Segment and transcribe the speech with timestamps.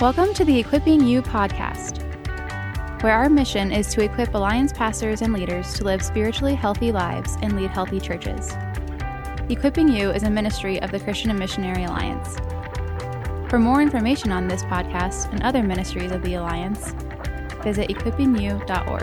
[0.00, 2.00] Welcome to the Equipping You podcast,
[3.02, 7.36] where our mission is to equip Alliance pastors and leaders to live spiritually healthy lives
[7.42, 8.50] and lead healthy churches.
[9.50, 12.38] Equipping You is a ministry of the Christian and Missionary Alliance.
[13.50, 16.92] For more information on this podcast and other ministries of the Alliance,
[17.62, 19.02] visit equippingyou.org.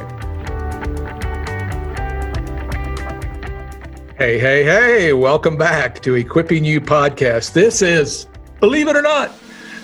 [4.18, 7.54] Hey, hey, hey, welcome back to Equipping You podcast.
[7.54, 8.26] This is,
[8.60, 9.32] believe it or not,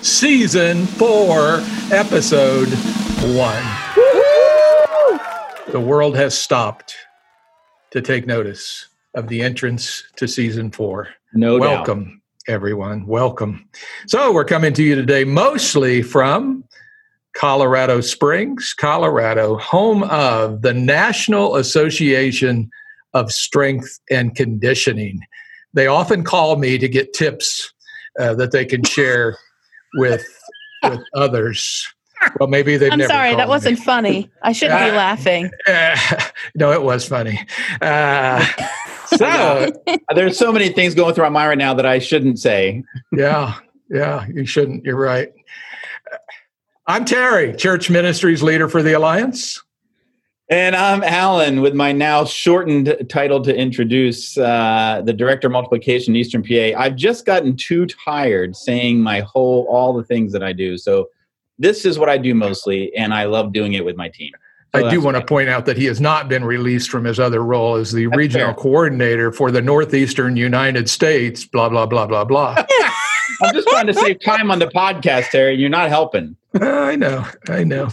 [0.04, 2.68] season four, episode
[3.34, 3.64] one.
[5.72, 6.94] The world has stopped
[7.90, 11.08] to take notice of the entrance to season four.
[11.32, 12.54] No Welcome, doubt.
[12.54, 13.06] everyone.
[13.06, 13.66] Welcome.
[14.06, 16.64] So, we're coming to you today mostly from
[17.34, 22.70] Colorado Springs, Colorado, home of the National Association
[23.14, 25.20] of Strength and Conditioning.
[25.72, 27.72] They often call me to get tips
[28.20, 29.38] uh, that they can share
[29.94, 30.24] with
[30.82, 31.86] with others.
[32.40, 33.84] Well, maybe they've I'm never sorry, that called wasn't me.
[33.84, 34.30] funny.
[34.42, 35.50] I shouldn't be Uh, laughing.
[35.66, 35.96] Uh,
[36.54, 37.44] no, it was funny.
[37.82, 38.44] Uh,
[39.16, 39.70] so,
[40.14, 42.82] There's so many things going through my mind right now that I shouldn't say.
[43.12, 43.56] yeah,
[43.90, 44.84] yeah, you shouldn't.
[44.84, 45.32] You're right.
[46.86, 49.62] I'm Terry, Church Ministries leader for the Alliance.
[50.50, 56.14] And I'm Alan with my now shortened title to introduce uh, the Director of Multiplication
[56.16, 56.78] Eastern PA.
[56.78, 60.76] I've just gotten too tired saying my whole, all the things that I do.
[60.76, 61.08] So
[61.58, 64.32] this is what I do mostly, and I love doing it with my team.
[64.74, 67.18] So I do want to point out that he has not been released from his
[67.18, 68.54] other role as the That's regional fair.
[68.54, 72.56] coordinator for the Northeastern United States, blah, blah, blah, blah, blah.
[73.42, 75.54] I'm just trying to save time on the podcast, Terry.
[75.54, 76.36] You're not helping.
[76.60, 77.88] I know, I know.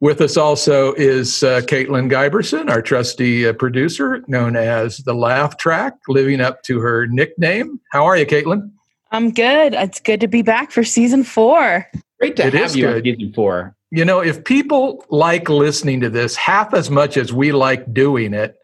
[0.00, 5.56] With us also is uh, Caitlin Giberson, our trusty uh, producer, known as the Laugh
[5.56, 7.80] Track, living up to her nickname.
[7.92, 8.70] How are you, Caitlin?
[9.10, 9.72] I'm good.
[9.72, 11.86] It's good to be back for season four.
[12.20, 13.04] Great to It have is you on good.
[13.04, 13.74] season four.
[13.90, 18.34] You know, if people like listening to this half as much as we like doing
[18.34, 18.56] it,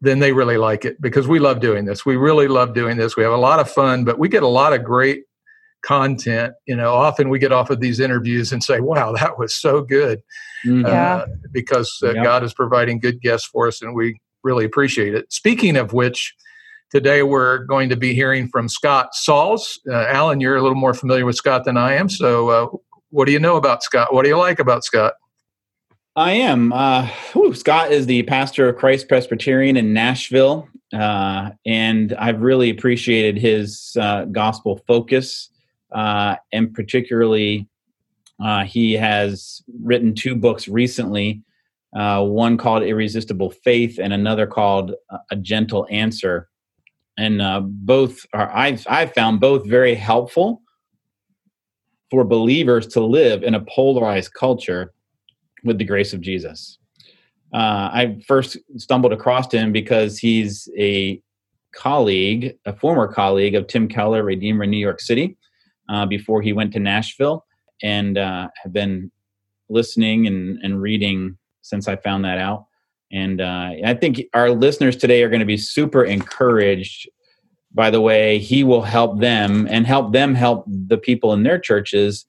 [0.00, 2.06] then they really like it because we love doing this.
[2.06, 3.16] We really love doing this.
[3.16, 5.24] We have a lot of fun, but we get a lot of great
[5.82, 6.54] content.
[6.64, 9.82] You know, often we get off of these interviews and say, wow, that was so
[9.82, 10.22] good.
[10.66, 10.86] Mhm.
[10.86, 11.14] Yeah.
[11.16, 12.24] uh, because uh, Yep.
[12.24, 15.32] God is providing good guests for us, and we really appreciate it.
[15.32, 16.34] Speaking of which,
[16.90, 19.78] today we're going to be hearing from Scott Sauls.
[19.88, 22.66] Uh, Alan, you're a little more familiar with Scott than I am, so uh,
[23.10, 24.12] what do you know about Scott?
[24.14, 25.14] What do you like about Scott?
[26.16, 26.72] I am.
[26.72, 32.68] Uh, whew, Scott is the pastor of Christ Presbyterian in Nashville, uh, and I've really
[32.70, 35.50] appreciated his uh, gospel focus,
[35.92, 37.68] uh, and particularly,
[38.42, 41.42] uh, he has written two books recently.
[41.94, 44.94] Uh, one called Irresistible Faith, and another called
[45.30, 46.48] A Gentle Answer.
[47.18, 50.62] And uh, both are I've I've found both very helpful
[52.10, 54.92] for believers to live in a polarized culture
[55.64, 56.78] with the grace of Jesus.
[57.52, 61.20] Uh, I first stumbled across him because he's a
[61.74, 65.36] colleague, a former colleague of Tim Keller, Redeemer in New York City,
[65.88, 67.44] uh, before he went to Nashville,
[67.82, 69.10] and uh, have been
[69.68, 72.66] listening and, and reading since I found that out.
[73.12, 77.08] And uh, I think our listeners today are going to be super encouraged
[77.72, 81.58] by the way he will help them and help them help the people in their
[81.58, 82.26] churches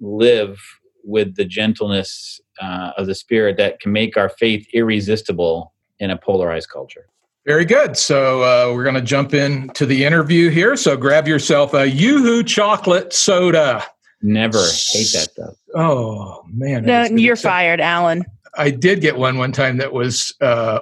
[0.00, 0.60] live
[1.04, 6.16] with the gentleness uh, of the spirit that can make our faith irresistible in a
[6.16, 7.06] polarized culture.
[7.44, 7.96] Very good.
[7.96, 10.76] So uh, we're going to jump into the interview here.
[10.76, 13.84] So grab yourself a Yoo-Hoo chocolate soda.
[14.22, 15.54] Never hate that stuff.
[15.74, 17.20] Oh man, No, it is good.
[17.20, 18.24] you're So- fired, Alan.
[18.56, 20.80] I did get one one time that was uh,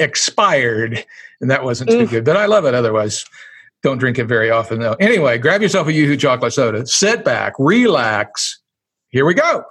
[0.00, 1.04] expired,
[1.40, 2.24] and that wasn't too good.
[2.24, 3.24] But I love it otherwise.
[3.84, 4.94] Don't drink it very often though.
[4.98, 6.84] Anyway, grab yourself a Yoo-Hoo chocolate soda.
[6.86, 8.58] Sit back, relax.
[9.10, 9.64] Here we go.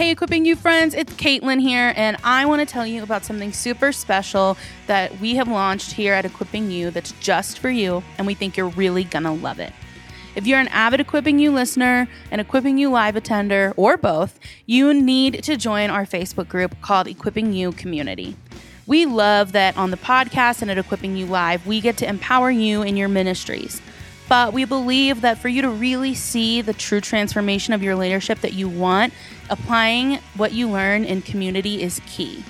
[0.00, 3.52] Hey, Equipping You friends, it's Caitlin here, and I want to tell you about something
[3.52, 4.56] super special
[4.86, 8.56] that we have launched here at Equipping You that's just for you, and we think
[8.56, 9.74] you're really gonna love it.
[10.34, 14.94] If you're an avid Equipping You listener, an Equipping You live attender, or both, you
[14.94, 18.36] need to join our Facebook group called Equipping You Community.
[18.86, 22.50] We love that on the podcast and at Equipping You Live, we get to empower
[22.50, 23.82] you in your ministries.
[24.30, 28.38] But we believe that for you to really see the true transformation of your leadership
[28.42, 29.12] that you want,
[29.50, 32.44] applying what you learn in community is key.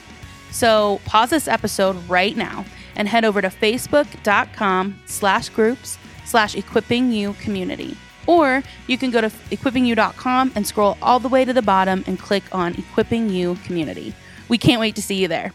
[0.51, 2.67] So pause this episode right now
[2.97, 5.97] and head over to facebook.com slash groups
[6.27, 7.97] slash equipping you community.
[8.27, 12.19] Or you can go to equippingyou.com and scroll all the way to the bottom and
[12.19, 14.13] click on equipping you community.
[14.51, 15.55] We can't wait to see you there.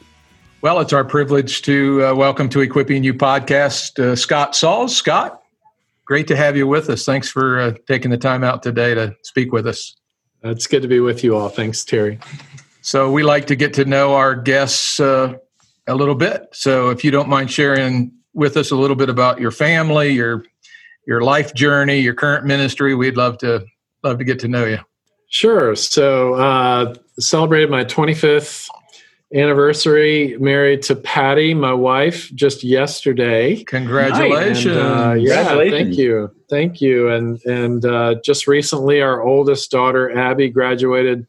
[0.62, 4.95] Well, it's our privilege to uh, welcome to Equipping You podcast uh, Scott Sauls.
[4.95, 5.44] Scott,
[6.06, 7.04] great to have you with us.
[7.04, 9.96] Thanks for uh, taking the time out today to speak with us.
[10.44, 11.50] It's good to be with you all.
[11.50, 12.19] Thanks, Terry.
[12.81, 15.34] So, we like to get to know our guests uh,
[15.88, 16.48] a little bit.
[16.54, 20.46] So, if you don't mind sharing with us a little bit about your family, your
[21.07, 23.66] your life journey, your current ministry, we'd love to
[24.04, 24.80] love to get to know you.
[25.30, 25.75] Sure.
[25.75, 28.69] So, uh, celebrated my 25th
[29.36, 33.64] anniversary married to Patty, my wife, just yesterday.
[33.66, 34.66] Congratulations!
[34.66, 37.10] And, uh, yeah, thank you, thank you.
[37.10, 41.28] And and uh, just recently, our oldest daughter Abby graduated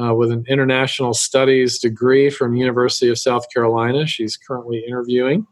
[0.00, 4.06] uh, with an international studies degree from University of South Carolina.
[4.06, 5.46] She's currently interviewing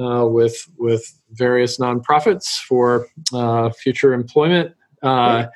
[0.00, 4.74] uh, with with various nonprofits for uh, future employment.
[5.02, 5.46] Uh,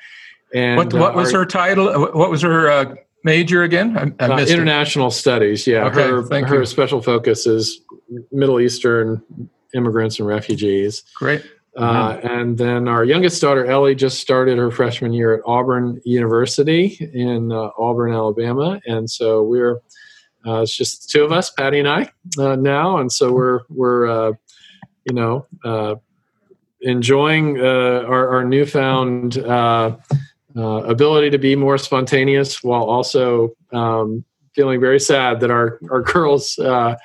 [0.53, 2.11] and what, what was her title?
[2.13, 4.15] What was her major again?
[4.19, 5.11] I, I uh, international it.
[5.11, 5.67] studies.
[5.67, 6.65] Yeah, okay, her her you.
[6.65, 7.81] special focus is
[8.31, 9.21] Middle Eastern
[9.73, 11.03] immigrants and refugees.
[11.15, 11.43] Great.
[11.77, 16.97] Uh, and then our youngest daughter Ellie just started her freshman year at Auburn University
[17.13, 19.77] in uh, Auburn, Alabama, and so we're
[20.45, 23.61] uh, it's just the two of us, Patty and I, uh, now, and so we're
[23.69, 24.33] we're uh,
[25.05, 26.01] you know
[26.81, 29.37] enjoying our, our newfound
[30.55, 36.01] uh, ability to be more spontaneous while also um, feeling very sad that our our
[36.13, 36.95] girls uh,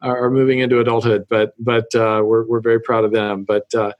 [0.00, 1.26] are moving into adulthood.
[1.28, 3.44] But but uh, we're we're very proud of them.
[3.44, 3.92] But uh,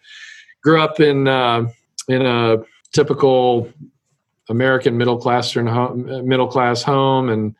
[0.62, 1.66] grew up in uh,
[2.08, 2.58] in a
[2.92, 3.70] typical
[4.48, 7.54] American middle class middle class home and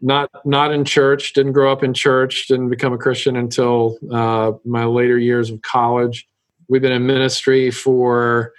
[0.00, 4.52] not not in church didn't grow up in church didn't become a christian until uh,
[4.64, 6.28] my later years of college
[6.68, 8.52] we've been in ministry for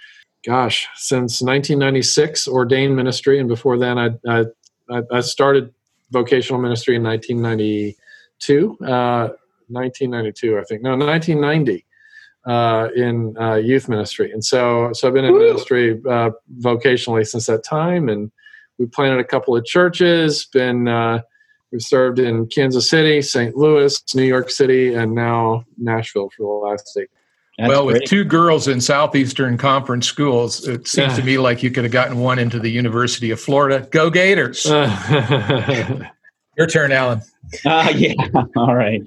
[0.44, 5.72] gosh, since 1996, ordained ministry, and before then, I I, I started
[6.10, 9.28] vocational ministry in 1992, uh,
[9.68, 11.86] 1992, I think, no, 1990.
[12.46, 17.44] Uh, in uh, youth ministry, and so so I've been in ministry uh, vocationally since
[17.44, 18.32] that time, and
[18.78, 20.46] we planted a couple of churches.
[20.46, 21.20] Been uh,
[21.70, 23.54] we've served in Kansas City, St.
[23.58, 27.10] Louis, New York City, and now Nashville for the last eight
[27.60, 28.00] that's well, great.
[28.00, 31.16] with two girls in Southeastern Conference schools, it seems yeah.
[31.16, 33.86] to me like you could have gotten one into the University of Florida.
[33.90, 34.64] Go Gators!
[36.56, 37.20] Your turn, Alan.
[37.66, 38.14] Uh, yeah.
[38.56, 39.02] All right.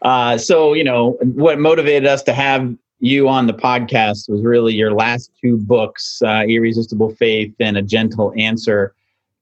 [0.00, 4.74] Uh, so, you know, what motivated us to have you on the podcast was really
[4.74, 8.94] your last two books, uh, Irresistible Faith and A Gentle Answer,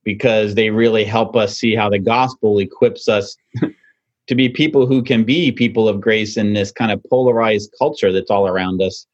[0.02, 3.36] because they really help us see how the gospel equips us
[4.30, 8.12] to be people who can be people of grace in this kind of polarized culture
[8.12, 9.04] that's all around us.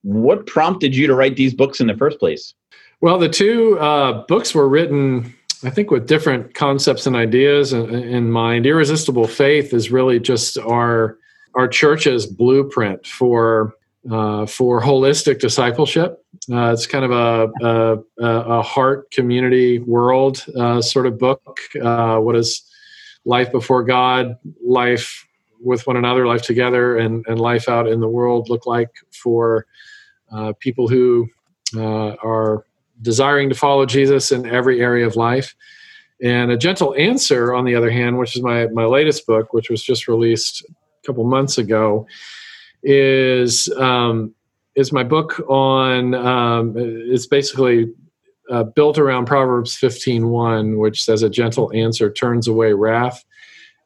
[0.00, 2.54] What prompted you to write these books in the first place?
[3.02, 7.94] Well, the two uh, books were written, I think, with different concepts and ideas in,
[7.94, 8.64] in mind.
[8.64, 11.18] Irresistible Faith is really just our
[11.54, 13.74] our church's blueprint for
[14.10, 16.24] uh, for holistic discipleship.
[16.50, 21.60] Uh, it's kind of a, a, a heart community world uh, sort of book.
[21.80, 22.62] Uh, what is
[23.24, 25.26] life before God, life
[25.60, 29.66] with one another, life together, and, and life out in the world look like for
[30.32, 31.28] uh, people who
[31.76, 32.64] uh, are
[33.00, 35.54] desiring to follow Jesus in every area of life.
[36.22, 39.70] And A Gentle Answer, on the other hand, which is my, my latest book, which
[39.70, 42.06] was just released a couple months ago,
[42.82, 44.34] is um,
[44.74, 46.14] is my book on.
[46.14, 47.92] Um, it's basically
[48.50, 53.24] uh, built around Proverbs 15:1, which says, "A gentle answer turns away wrath."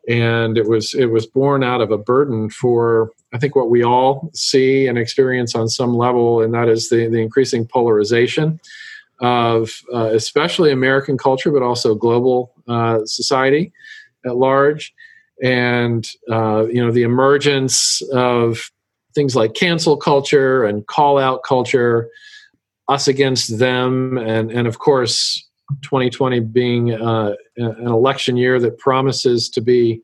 [0.08, 3.82] And it was it was born out of a burden for I think what we
[3.82, 8.60] all see and experience on some level, and that is the, the increasing polarization
[9.20, 13.72] of uh, especially American culture, but also global uh, society
[14.24, 14.94] at large,
[15.42, 18.70] and uh, you know the emergence of
[19.14, 22.08] things like cancel culture and call out culture
[22.88, 25.44] us against them, and and of course,
[25.82, 30.02] 2020 being uh, an election year that promises to be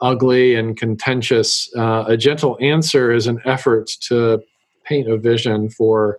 [0.00, 1.70] ugly and contentious.
[1.76, 4.42] Uh, a gentle answer is an effort to
[4.84, 6.18] paint a vision for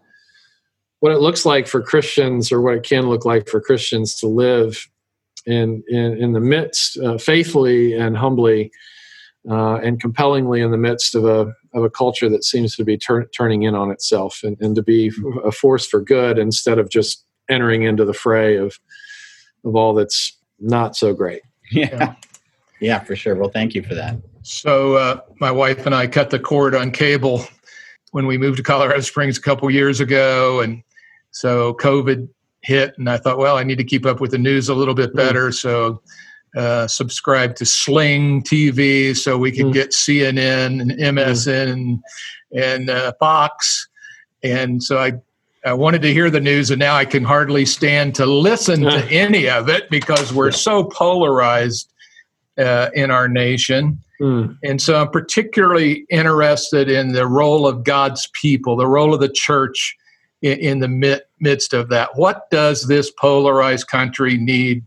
[0.99, 4.27] what it looks like for Christians, or what it can look like for Christians to
[4.27, 4.87] live
[5.45, 8.71] in in, in the midst uh, faithfully and humbly
[9.49, 12.97] uh, and compellingly in the midst of a of a culture that seems to be
[12.97, 15.11] tur- turning in on itself and, and to be
[15.43, 18.79] a force for good instead of just entering into the fray of
[19.63, 21.41] of all that's not so great.
[21.71, 22.15] Yeah,
[22.81, 23.35] yeah, for sure.
[23.35, 24.17] Well, thank you for that.
[24.43, 27.45] So, uh, my wife and I cut the cord on cable
[28.11, 30.83] when we moved to Colorado Springs a couple years ago, and
[31.31, 32.27] so COVID
[32.61, 34.93] hit, and I thought, well, I need to keep up with the news a little
[34.93, 35.15] bit mm.
[35.15, 35.49] better.
[35.49, 35.53] Mm.
[35.53, 36.01] So
[36.55, 39.73] uh, subscribe to Sling TV so we can mm.
[39.73, 42.03] get CNN and MSN and,
[42.53, 43.87] and uh, Fox.
[44.43, 45.13] and so I
[45.63, 49.05] I wanted to hear the news, and now I can hardly stand to listen to
[49.11, 51.91] any of it because we're so polarized
[52.57, 53.99] uh, in our nation.
[54.19, 54.57] Mm.
[54.63, 59.29] And so I'm particularly interested in the role of God's people, the role of the
[59.29, 59.95] church
[60.41, 62.09] in, in the mid, midst of that.
[62.15, 64.83] What does this polarized country need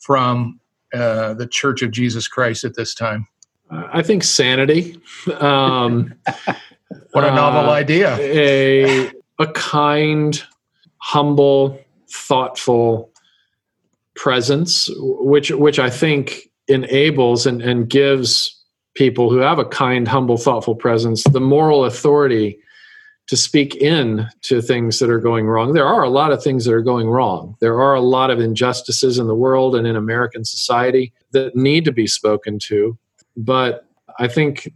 [0.00, 0.60] from
[0.92, 3.26] uh, the Church of Jesus Christ at this time?
[3.70, 5.00] I think sanity.
[5.38, 6.14] Um,
[7.12, 8.16] what a novel uh, idea.
[8.18, 10.42] A, a kind,
[10.98, 11.80] humble,
[12.10, 13.10] thoughtful
[14.14, 18.58] presence, which which I think enables and, and gives
[18.94, 22.58] people who have a kind, humble, thoughtful presence the moral authority
[23.32, 25.72] to speak in to things that are going wrong.
[25.72, 27.56] There are a lot of things that are going wrong.
[27.60, 31.86] There are a lot of injustices in the world and in American society that need
[31.86, 32.98] to be spoken to.
[33.34, 33.86] But
[34.18, 34.70] I think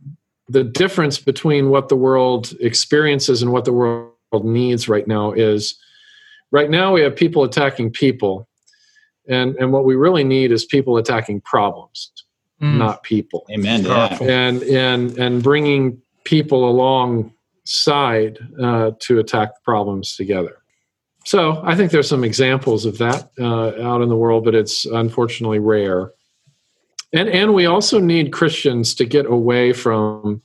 [0.48, 5.78] the difference between what the world experiences and what the world needs right now is
[6.50, 8.48] right now we have people attacking people.
[9.28, 12.10] And, and what we really need is people attacking problems,
[12.62, 12.78] Mm.
[12.78, 14.22] not people Amen to that.
[14.22, 16.64] and and and bringing people
[17.66, 20.58] alongside uh, to attack the problems together.
[21.24, 24.84] So I think there's some examples of that uh, out in the world, but it's
[24.84, 26.12] unfortunately rare.
[27.12, 30.42] And and we also need Christians to get away from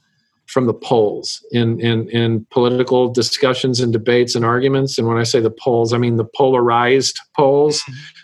[0.48, 4.98] from the poles in in in political discussions and debates and arguments.
[4.98, 7.84] And when I say the poles, I mean the polarized poles,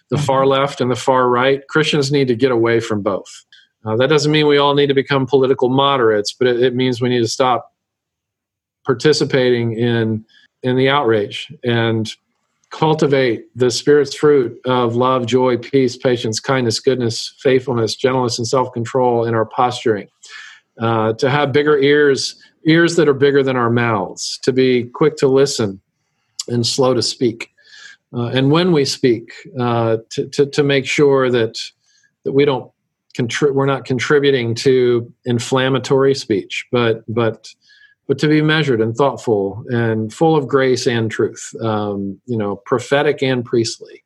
[0.09, 1.61] the far left and the far right.
[1.67, 3.45] Christians need to get away from both.
[3.85, 7.01] Uh, that doesn't mean we all need to become political moderates, but it, it means
[7.01, 7.71] we need to stop
[8.87, 10.25] participating in
[10.63, 12.15] in the outrage and
[12.71, 19.25] cultivate the spirit's fruit of love, joy, peace, patience, kindness, goodness, faithfulness, gentleness, and self-control
[19.25, 20.07] in our posturing.
[20.81, 25.15] Uh, to have bigger ears, ears that are bigger than our mouths, to be quick
[25.17, 25.79] to listen
[26.47, 27.51] and slow to speak.
[28.13, 31.59] Uh, and when we speak, uh, to, to, to make sure that
[32.23, 32.71] that we don't
[33.17, 37.53] contri- we're not contributing to inflammatory speech, but but
[38.07, 42.55] but to be measured and thoughtful and full of grace and truth, um, you know,
[42.65, 44.03] prophetic and priestly.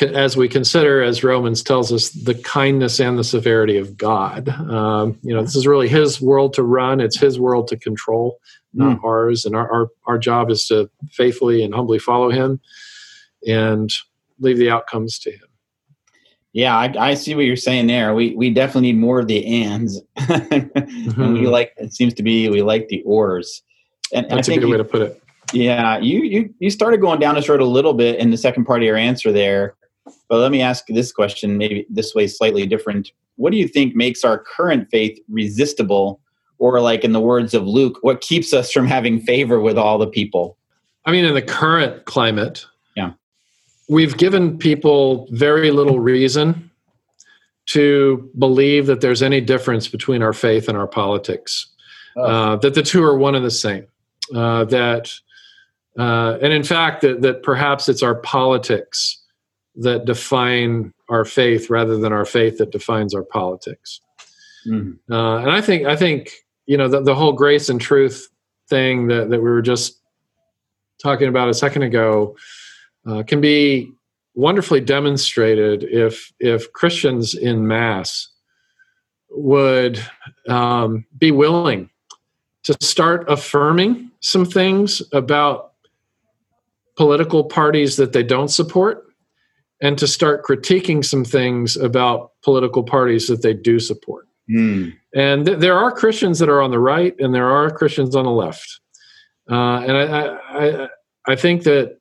[0.00, 4.50] As we consider, as Romans tells us, the kindness and the severity of God.
[4.50, 7.00] Um, you know, this is really His world to run.
[7.00, 8.38] It's His world to control,
[8.74, 9.46] not ours.
[9.46, 12.60] And our, our our job is to faithfully and humbly follow Him,
[13.46, 13.90] and
[14.38, 15.48] leave the outcomes to Him.
[16.56, 18.14] Yeah, I, I see what you're saying there.
[18.14, 20.80] We we definitely need more of the ands, and we
[21.12, 21.50] Mhm.
[21.50, 23.60] like it seems to be we like the ors.
[24.14, 25.22] And, and I That's a good you, way to put it.
[25.52, 28.64] yeah, you you you started going down this road a little bit in the second
[28.64, 29.74] part of your answer there.
[30.30, 33.10] But let me ask this question, maybe this way slightly different.
[33.36, 36.20] What do you think makes our current faith resistible,
[36.58, 39.98] or like in the words of Luke, what keeps us from having favor with all
[39.98, 40.56] the people?
[41.04, 42.70] I mean, in the current climate, Yeah.
[43.88, 46.70] We've given people very little reason
[47.66, 51.66] to believe that there's any difference between our faith and our politics.
[52.16, 52.22] Oh.
[52.22, 53.86] Uh, that the two are one and the same.
[54.34, 55.12] Uh, that,
[55.98, 59.22] uh, and in fact, that, that perhaps it's our politics
[59.76, 64.00] that define our faith rather than our faith that defines our politics.
[64.66, 64.98] Mhm.
[65.10, 66.32] Uh, and I think I think
[66.66, 68.28] you know the, the whole grace and truth
[68.68, 70.00] thing that, that we were just
[71.00, 72.36] talking about a second ago
[73.06, 73.92] uh, can be
[74.34, 78.28] wonderfully demonstrated if if Christians in mass
[79.30, 80.00] would
[80.48, 81.90] um, be willing
[82.64, 85.72] to start affirming some things about
[86.96, 89.04] political parties that they don't support
[89.82, 94.90] and to start critiquing some things about political parties that they do support Hmm.
[95.12, 98.24] and th- there are Christians that are on the right, and there are Christians on
[98.24, 98.80] the left.
[99.50, 100.88] Uh, and I, I, I,
[101.26, 101.98] I think that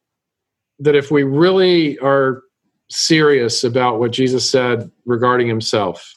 [0.79, 2.41] that if we really are
[2.89, 6.15] serious about what Jesus said regarding Himself,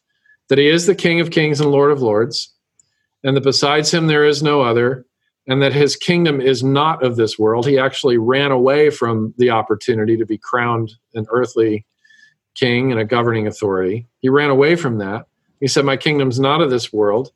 [0.49, 2.53] that He is the King of Kings and Lord of Lords,
[3.25, 5.05] and that besides Him there is no other,
[5.47, 7.67] and that His kingdom is not of this world.
[7.67, 11.87] He actually ran away from the opportunity to be crowned an earthly
[12.55, 14.07] king and a governing authority.
[14.19, 15.27] He ran away from that.
[15.61, 17.31] He said, My kingdom's not of this world,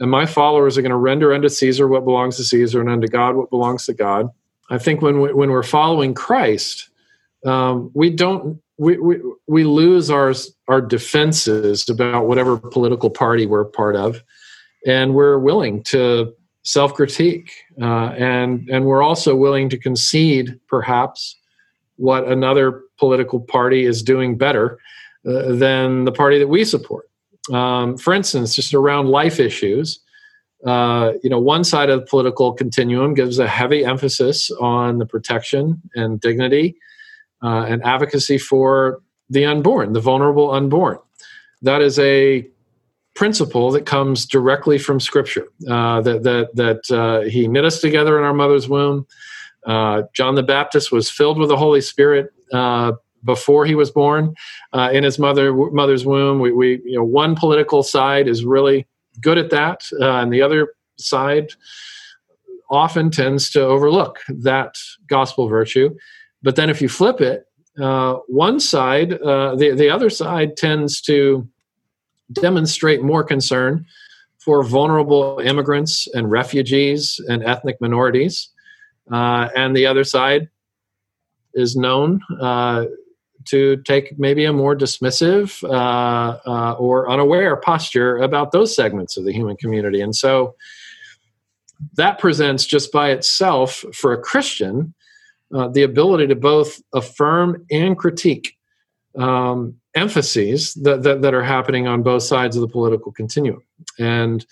[0.00, 3.08] and my followers are going to render unto Caesar what belongs to Caesar and unto
[3.08, 4.28] God what belongs to God.
[4.70, 6.90] I think when, we, when we're following Christ,
[7.44, 8.60] um, we don't.
[8.80, 9.16] We, we,
[9.48, 10.32] we lose our
[10.68, 14.22] our defenses about whatever political party we're part of,
[14.86, 16.32] and we're willing to
[16.62, 21.36] self critique, uh, and and we're also willing to concede perhaps
[21.96, 24.78] what another political party is doing better
[25.26, 27.10] uh, than the party that we support.
[27.52, 30.00] Um, for instance, just around life issues,
[30.66, 35.06] uh, you know, one side of the political continuum gives a heavy emphasis on the
[35.06, 36.76] protection and dignity
[37.42, 39.00] uh, and advocacy for
[39.30, 40.98] the unborn, the vulnerable unborn.
[41.62, 42.48] That is a
[43.14, 45.46] principle that comes directly from Scripture.
[45.68, 49.06] Uh, that that that uh, He knit us together in our mother's womb.
[49.66, 52.92] Uh, John the Baptist was filled with the Holy Spirit uh,
[53.24, 54.34] before he was born
[54.72, 56.40] in his mother mother's womb.
[56.40, 58.86] We, we, you know one political side is really
[59.20, 61.52] good at that, uh, and the other side
[62.70, 64.74] often tends to overlook that
[65.08, 65.94] gospel virtue.
[66.42, 67.46] But then if you flip it,
[67.80, 71.48] uh, one side, uh, the the other side tends to
[72.32, 73.86] demonstrate more concern
[74.38, 78.50] for vulnerable immigrants and refugees and ethnic minorities,
[79.12, 80.48] uh, and the other side
[81.54, 82.84] is known uh,
[83.46, 89.24] to take maybe a more dismissive uh, uh, or unaware posture about those segments of
[89.24, 90.00] the human community.
[90.00, 90.54] And so
[91.96, 94.94] that presents just by itself for a Christian
[95.54, 98.54] uh, the ability to both affirm and critique
[99.18, 103.62] um, emphases that, that, that are happening on both sides of the political continuum.
[103.98, 104.44] And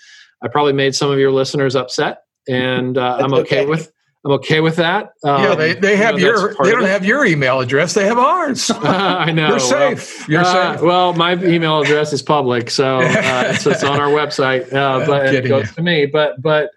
[0.42, 3.92] I probably made some of your listeners upset, and uh, I'm okay, okay, with
[4.26, 5.12] I'm okay with that.
[5.23, 7.95] Um, yeah, they, they have you know, your they don't have your email address.
[7.95, 8.68] They have ours.
[8.71, 9.50] Uh, I know.
[9.50, 10.28] You're safe.
[10.28, 10.83] You're uh, safe.
[10.83, 14.73] Well, my email address is public, so uh, it's, it's, on our website.
[14.73, 15.75] Uh, but it goes you.
[15.75, 16.06] to me.
[16.06, 16.71] But but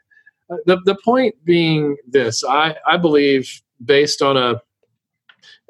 [0.52, 4.62] uh, the the point being this, I I believe based on a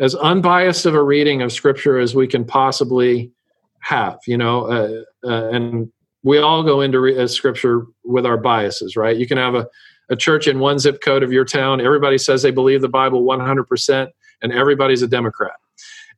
[0.02, 3.32] as unbiased of a reading of Scripture as we can possibly
[3.80, 4.20] have.
[4.28, 5.90] You know, uh, and
[6.24, 9.16] we all go into re- Scripture with our biases, right?
[9.16, 9.66] You can have a
[10.10, 11.82] a church in one zip code of your town.
[11.82, 14.10] Everybody says they believe the Bible 100%,
[14.42, 15.56] and everybody's a Democrat.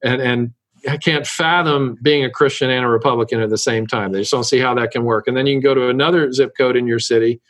[0.03, 0.53] And, and
[0.89, 4.12] I can't fathom being a Christian and a Republican at the same time.
[4.12, 5.27] They just don't see how that can work.
[5.27, 7.41] And then you can go to another zip code in your city.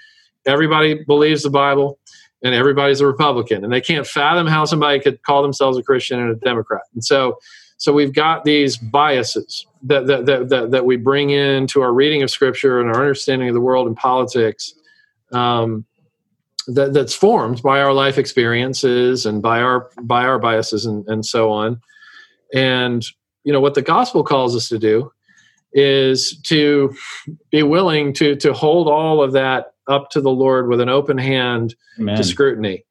[0.46, 2.00] Everybody believes the Bible,
[2.44, 3.64] and everybody's a Republican.
[3.64, 6.82] And they can't fathom how somebody could call themselves a Christian and a Democrat.
[6.94, 7.38] And so,
[7.78, 12.24] so we've got these biases that, that, that, that, that we bring into our reading
[12.24, 14.74] of Scripture and our understanding of the world and politics.
[15.32, 15.86] Um,
[16.68, 21.26] that, that's formed by our life experiences and by our by our biases and, and
[21.26, 21.82] so on.
[22.54, 23.06] And
[23.44, 25.12] you know what the gospel calls us to do
[25.74, 26.94] is to
[27.50, 31.18] be willing to to hold all of that up to the lord with an open
[31.18, 32.18] hand Amen.
[32.18, 32.86] to scrutiny.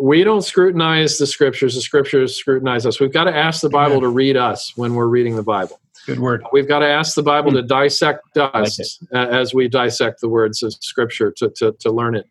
[0.00, 1.74] We don't scrutinize the scriptures.
[1.74, 2.98] The scriptures scrutinize us.
[2.98, 4.02] We've got to ask the bible Amen.
[4.02, 5.80] to read us when we're reading the bible.
[6.06, 6.44] Good word.
[6.52, 7.66] We've got to ask the bible to hmm.
[7.66, 12.28] dissect us like as we dissect the words of scripture to, to, to learn it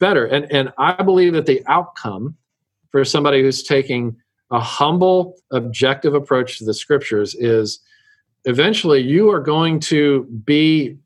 [0.00, 0.26] better.
[0.26, 2.36] And, and I believe that the outcome
[2.90, 4.16] for somebody who's taking
[4.50, 7.80] a humble, objective approach to the scriptures is
[8.44, 10.98] eventually you are going to be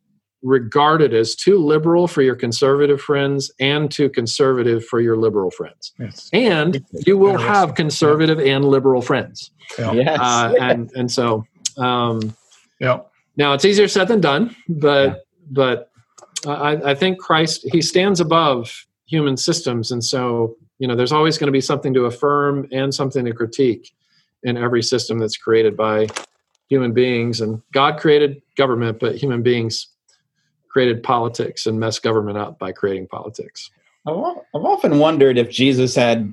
[0.43, 5.93] regarded as too liberal for your conservative friends and too conservative for your liberal friends.
[5.99, 6.29] Yes.
[6.33, 9.51] And you will have conservative and liberal friends.
[9.79, 9.93] Yeah.
[9.93, 10.19] Yes.
[10.21, 11.45] Uh, and, and so,
[11.79, 12.37] um,
[12.81, 13.01] yeah.
[13.37, 15.15] Now it's easier said than done, but, yeah.
[15.51, 15.91] but
[16.47, 19.91] I, I think Christ, he stands above human systems.
[19.91, 23.33] And so, you know, there's always going to be something to affirm and something to
[23.33, 23.95] critique
[24.43, 26.09] in every system that's created by
[26.69, 27.41] human beings.
[27.41, 29.89] And God created government, but human beings
[30.69, 33.71] created politics and messed government up by creating politics.
[34.55, 36.33] I've often wondered if Jesus had,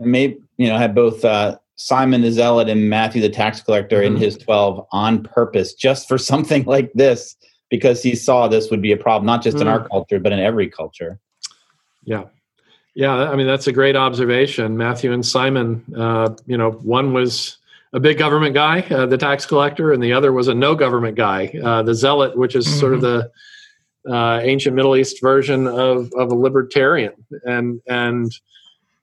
[0.00, 4.16] maybe you know, had both uh, Simon the Zealot and Matthew the tax collector mm-hmm.
[4.16, 7.36] in his twelve on purpose, just for something like this,
[7.72, 9.66] because he saw this would be a problem, not just mm-hmm.
[9.66, 9.88] in our mm.
[9.88, 11.18] culture, but in every culture.
[12.04, 12.24] Yeah.
[12.94, 14.76] Yeah, I mean that's a great observation.
[14.76, 17.56] Matthew and Simon, uh, you know, one was
[17.94, 21.16] a big government guy, uh, the tax collector, and the other was a no government
[21.16, 22.80] guy, uh, the zealot, which is mm-hmm.
[22.80, 23.26] sort of mm-hmm.
[24.04, 28.30] the uh, ancient Middle East version of of a libertarian, and and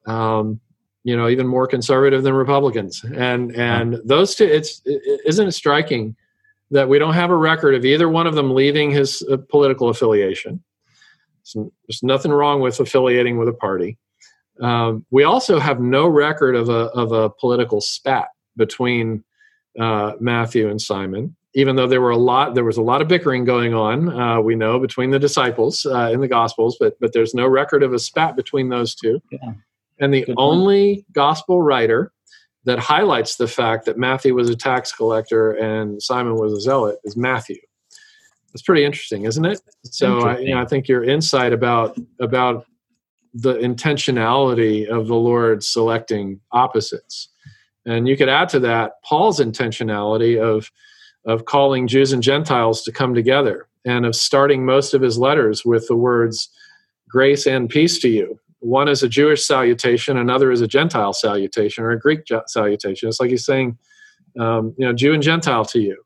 [0.05, 0.59] um,
[1.03, 4.45] you know even more conservative than Republicans, and and those two.
[4.45, 6.15] It's it, isn't it striking
[6.71, 9.89] that we don't have a record of either one of them leaving his uh, political
[9.89, 10.63] affiliation
[11.53, 13.97] there's nothing wrong with affiliating with a party.
[14.61, 18.27] Um, we also have no record of a, of a political spat
[18.57, 19.23] between
[19.79, 23.07] uh, Matthew and Simon, even though there were a lot there was a lot of
[23.07, 24.09] bickering going on.
[24.09, 27.83] Uh, we know between the disciples uh, in the Gospels, but but there's no record
[27.83, 29.21] of a spat between those two.
[29.31, 29.53] Yeah.
[30.01, 32.13] And the Good only gospel writer
[32.65, 36.97] that highlights the fact that Matthew was a tax collector and Simon was a zealot
[37.03, 37.57] is Matthew.
[38.51, 39.61] That's pretty interesting, isn't it?
[39.83, 42.65] So I, you know, I think your insight about about
[43.33, 47.29] the intentionality of the Lord selecting opposites,
[47.85, 50.71] and you could add to that Paul's intentionality of
[51.25, 55.63] of calling Jews and Gentiles to come together and of starting most of his letters
[55.63, 56.49] with the words
[57.09, 58.39] grace and peace to you.
[58.59, 63.07] One is a Jewish salutation, another is a Gentile salutation or a Greek salutation.
[63.07, 63.77] It's like he's saying,
[64.39, 66.03] um, you know, Jew and Gentile to you,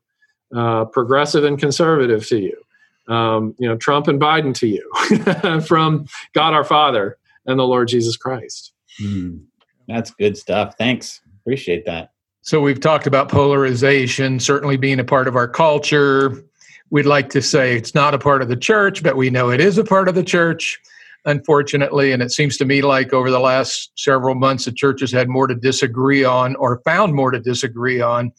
[0.56, 6.06] uh, progressive and conservative to you, um, you know, Trump and Biden to you, from
[6.32, 8.72] God our Father and the Lord Jesus Christ.
[9.02, 9.42] Mm,
[9.88, 10.76] that's good stuff.
[10.78, 11.20] Thanks.
[11.40, 12.12] Appreciate that.
[12.42, 16.44] So we've talked about polarization certainly being a part of our culture.
[16.90, 19.60] We'd like to say it's not a part of the church, but we know it
[19.60, 20.78] is a part of the church,
[21.24, 22.12] unfortunately.
[22.12, 25.28] And it seems to me like over the last several months, the church has had
[25.28, 28.32] more to disagree on or found more to disagree on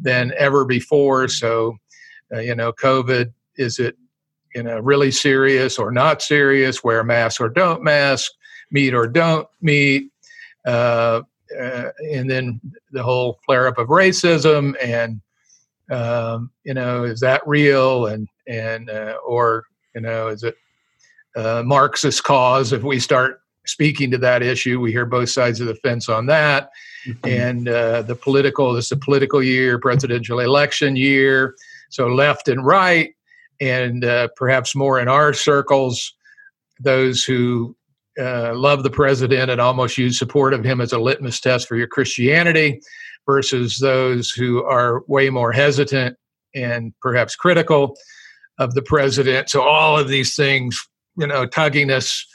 [0.00, 1.28] than ever before.
[1.28, 1.76] So,
[2.32, 3.96] uh, you know, COVID, is it,
[4.54, 6.84] you know, really serious or not serious?
[6.84, 8.30] Wear mask or don't mask,
[8.70, 10.10] meet or don't meet.
[10.66, 11.22] Uh,
[11.58, 12.60] uh, and then
[12.92, 15.20] the whole flare up of racism and
[15.90, 19.64] um, you know is that real and and uh, or
[19.94, 20.54] you know is it
[21.36, 25.66] a Marxist cause if we start speaking to that issue we hear both sides of
[25.66, 26.70] the fence on that
[27.06, 27.28] mm-hmm.
[27.28, 31.54] and uh, the political this is a political year presidential election year
[31.90, 33.14] so left and right
[33.60, 36.14] and uh, perhaps more in our circles
[36.80, 37.76] those who
[38.18, 41.76] uh, love the president and almost use support of him as a litmus test for
[41.76, 42.80] your Christianity,
[43.26, 46.16] versus those who are way more hesitant
[46.54, 47.96] and perhaps critical
[48.58, 49.48] of the president.
[49.48, 50.78] So all of these things,
[51.16, 52.26] you know, tugging us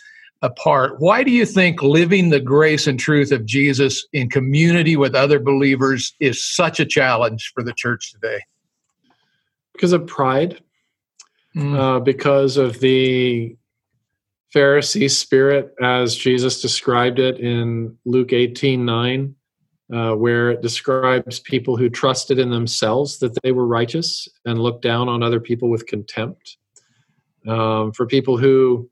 [0.41, 0.99] apart.
[0.99, 5.39] Why do you think living the grace and truth of Jesus in community with other
[5.39, 8.39] believers is such a challenge for the church today?
[9.73, 10.61] Because of pride,
[11.55, 11.77] mm.
[11.77, 13.57] uh, because of the
[14.53, 19.35] Pharisee spirit as Jesus described it in Luke 18 9,
[19.93, 24.81] uh, where it describes people who trusted in themselves that they were righteous and looked
[24.81, 26.57] down on other people with contempt.
[27.47, 28.89] Um, for people who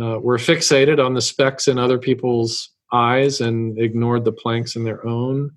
[0.00, 4.84] uh, were fixated on the specks in other people's eyes and ignored the planks in
[4.84, 5.50] their own.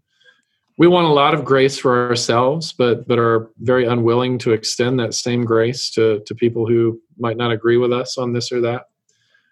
[0.77, 4.99] We want a lot of grace for ourselves, but but are very unwilling to extend
[4.99, 8.61] that same grace to to people who might not agree with us on this or
[8.61, 8.85] that.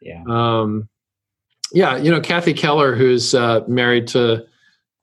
[0.02, 0.24] Yeah.
[0.28, 0.90] Um,
[1.74, 4.46] yeah, you know, Kathy Keller, who's uh, married to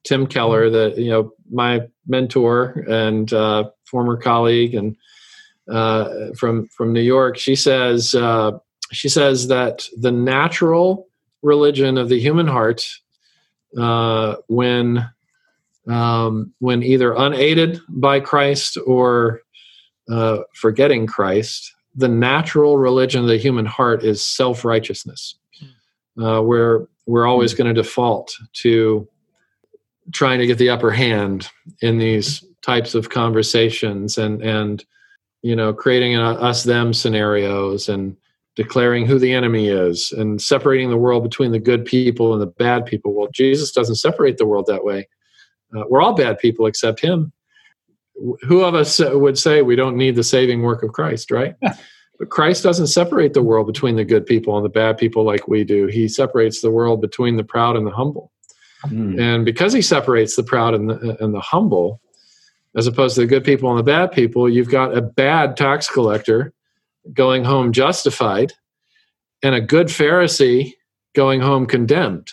[0.05, 4.97] Tim Keller, the you know my mentor and uh, former colleague, and
[5.71, 7.39] uh, from from New York.
[7.39, 8.53] She says uh,
[8.93, 11.09] she says that the natural
[11.43, 12.89] religion of the human heart,
[13.77, 15.09] uh, when
[15.89, 19.43] um, when either unaided by Christ or
[20.11, 26.23] uh, forgetting Christ, the natural religion of the human heart is self righteousness, hmm.
[26.23, 27.59] uh, where we're always hmm.
[27.59, 29.09] going to default to
[30.13, 31.51] trying to get the upper hand
[31.83, 34.85] in these types of conversations and and
[35.49, 38.17] you know creating us them scenarios and
[38.57, 42.47] declaring who the enemy is and separating the world between the good people and the
[42.47, 45.09] bad people well jesus doesn't separate the world that way
[45.77, 47.33] uh, we're all bad people except him
[48.43, 51.55] who of us would say we don't need the saving work of Christ, right?
[52.19, 55.49] but Christ doesn't separate the world between the good people and the bad people like
[55.49, 55.87] we do.
[55.87, 58.33] He separates the world between the proud and the humble.
[58.87, 59.21] Mm.
[59.21, 62.01] And because he separates the proud and the, and the humble,
[62.77, 65.89] as opposed to the good people and the bad people, you've got a bad tax
[65.89, 66.53] collector
[67.13, 68.53] going home justified
[69.43, 70.75] and a good Pharisee
[71.15, 72.33] going home condemned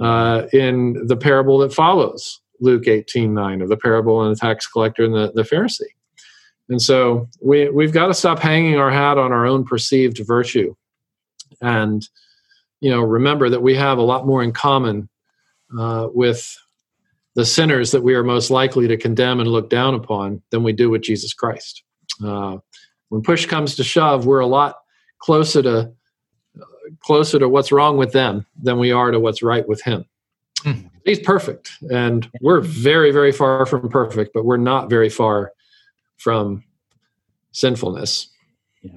[0.00, 2.40] uh, in the parable that follows.
[2.60, 5.82] Luke 18 9 of the parable and the tax collector and the, the Pharisee.
[6.68, 10.74] And so we, we've got to stop hanging our hat on our own perceived virtue.
[11.60, 12.06] And,
[12.80, 15.08] you know, remember that we have a lot more in common
[15.78, 16.56] uh, with
[17.36, 20.72] the sinners that we are most likely to condemn and look down upon than we
[20.72, 21.84] do with Jesus Christ.
[22.24, 22.56] Uh,
[23.10, 24.78] when push comes to shove, we're a lot
[25.18, 25.92] closer to
[27.00, 30.06] closer to what's wrong with them than we are to what's right with Him.
[30.60, 30.90] Mm.
[31.04, 35.52] He's perfect, and we're very, very far from perfect, but we're not very far
[36.16, 36.64] from
[37.52, 38.28] sinfulness.
[38.82, 38.92] Yeah,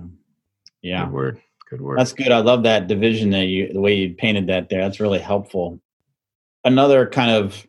[0.81, 1.05] yeah.
[1.05, 1.41] Good word.
[1.69, 1.99] Good word.
[1.99, 2.31] That's good.
[2.31, 4.81] I love that division that you, the way you painted that there.
[4.81, 5.81] That's really helpful.
[6.63, 7.65] Another kind of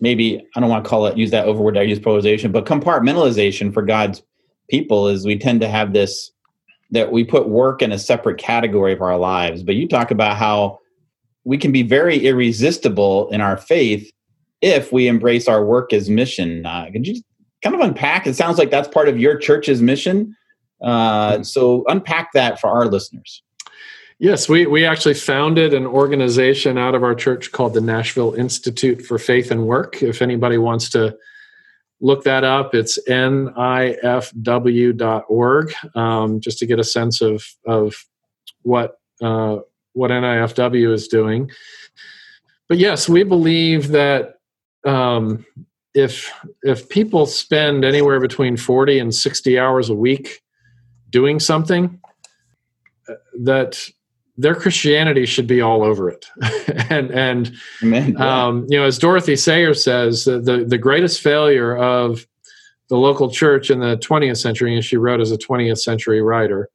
[0.00, 3.72] maybe I don't want to call it use that overword I use polarization, but compartmentalization
[3.72, 4.22] for God's
[4.68, 6.30] people is we tend to have this
[6.90, 9.62] that we put work in a separate category of our lives.
[9.62, 10.78] But you talk about how
[11.44, 14.10] we can be very irresistible in our faith
[14.60, 16.64] if we embrace our work as mission.
[16.64, 17.22] Uh, could you
[17.62, 18.26] kind of unpack?
[18.26, 20.34] It sounds like that's part of your church's mission.
[20.82, 21.42] Uh, mm-hmm.
[21.42, 23.42] so unpack that for our listeners.
[24.20, 29.02] Yes, we, we actually founded an organization out of our church called the Nashville Institute
[29.02, 30.02] for Faith and Work.
[30.02, 31.16] If anybody wants to
[32.00, 32.74] look that up.
[32.74, 33.54] It's nifw.org,
[35.94, 37.94] um, just to get a sense of of
[38.62, 39.58] what uh,
[39.92, 41.50] what NIFW is doing.
[42.68, 44.34] But yes, we believe that
[44.84, 45.44] um,
[45.94, 50.42] if if people spend anywhere between forty and sixty hours a week
[51.10, 52.00] doing something,
[53.08, 53.88] uh, that
[54.38, 56.26] their Christianity should be all over it.
[56.90, 58.16] and and Amen.
[58.20, 62.26] Um, you know, as Dorothy Sayers says, the, the, greatest failure of
[62.88, 66.70] the local church in the 20th century, and she wrote as a 20th century writer.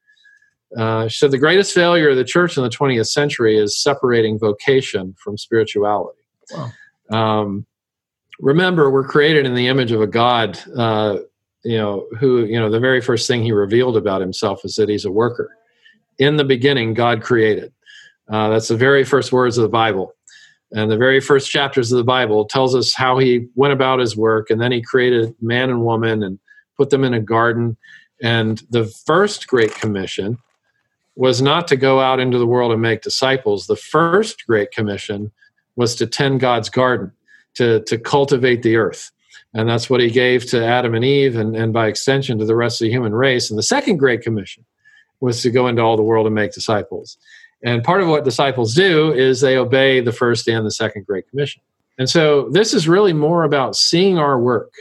[0.77, 4.37] Uh, she said the greatest failure of the church in the 20th century is separating
[4.37, 6.19] vocation from spirituality.
[6.51, 6.71] Wow.
[7.09, 7.65] Um,
[8.39, 10.59] remember, we're created in the image of a God.
[10.75, 11.19] Uh,
[11.63, 14.89] you know, who you know, the very first thing he revealed about himself is that
[14.89, 15.49] he's a worker
[16.23, 17.73] in the beginning, God created.
[18.29, 20.13] Uh, that's the very first words of the Bible.
[20.71, 24.17] And the very first chapters of the Bible tells us how he went about his
[24.17, 26.39] work, and then he created man and woman and
[26.77, 27.77] put them in a garden.
[28.21, 30.37] And the first Great Commission
[31.15, 33.67] was not to go out into the world and make disciples.
[33.67, 35.31] The first Great Commission
[35.75, 37.11] was to tend God's garden,
[37.55, 39.11] to, to cultivate the earth.
[39.53, 42.55] And that's what he gave to Adam and Eve, and, and by extension to the
[42.55, 43.51] rest of the human race.
[43.51, 44.65] And the second Great Commission
[45.23, 47.17] was to go into all the world and make disciples.
[47.63, 51.29] And part of what disciples do is they obey the first and the second Great
[51.29, 51.61] Commission.
[51.97, 54.73] And so this is really more about seeing our work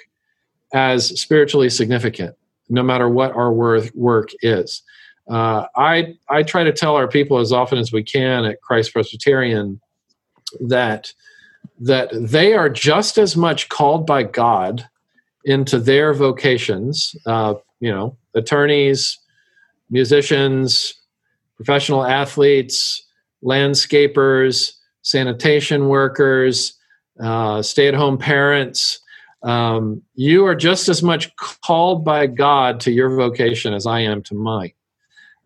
[0.74, 2.34] as spiritually significant,
[2.68, 4.82] no matter what our work is.
[5.30, 8.92] Uh, I, I try to tell our people as often as we can at Christ
[8.92, 9.80] Presbyterian
[10.58, 11.12] that,
[11.78, 14.88] that they are just as much called by God
[15.44, 19.21] into their vocations, uh, you know, attorneys,
[19.92, 20.94] musicians,
[21.54, 23.06] professional athletes,
[23.44, 26.74] landscapers, sanitation workers,
[27.22, 28.98] uh, stay at home parents.
[29.42, 34.22] Um, you are just as much called by God to your vocation as I am
[34.24, 34.72] to mine.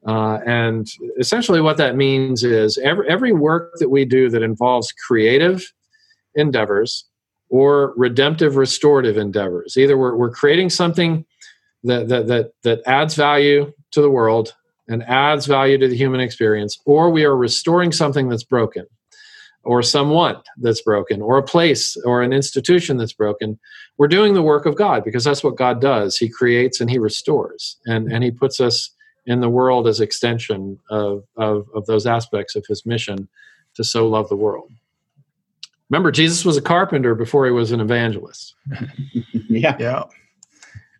[0.06, 4.92] Uh, and essentially, what that means is every, every work that we do that involves
[4.92, 5.72] creative
[6.36, 7.06] endeavors
[7.48, 11.24] or redemptive restorative endeavors, either we're, we're creating something
[11.84, 14.54] that, that, that, that adds value to the world
[14.88, 18.86] and adds value to the human experience, or we are restoring something that's broken,
[19.64, 23.58] or someone that's broken, or a place or an institution that's broken,
[23.96, 26.16] we're doing the work of God because that's what God does.
[26.16, 28.90] He creates and He restores, and, and He puts us
[29.24, 33.28] in the world as extension of, of, of those aspects of His mission
[33.74, 34.70] to so love the world.
[35.88, 38.54] Remember, Jesus was a carpenter before he was an evangelist.
[39.48, 39.76] yeah.
[39.78, 40.04] Yeah.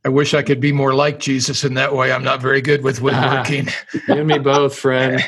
[0.07, 2.13] I wish I could be more like Jesus in that way.
[2.13, 3.67] I'm not very good with woodworking.
[3.93, 5.21] you and me both, friend.